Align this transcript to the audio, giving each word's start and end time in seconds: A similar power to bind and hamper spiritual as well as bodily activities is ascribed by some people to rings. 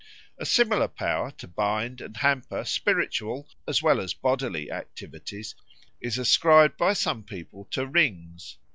A 0.39 0.47
similar 0.47 0.87
power 0.87 1.29
to 1.37 1.47
bind 1.47 2.01
and 2.01 2.17
hamper 2.17 2.63
spiritual 2.65 3.47
as 3.67 3.83
well 3.83 4.01
as 4.01 4.15
bodily 4.15 4.71
activities 4.71 5.53
is 6.01 6.17
ascribed 6.17 6.75
by 6.75 6.93
some 6.93 7.21
people 7.23 7.65
to 7.69 7.85
rings. 7.85 8.57